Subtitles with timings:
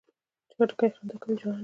[0.53, 1.59] خټکی خندا کوي، ژړا نه.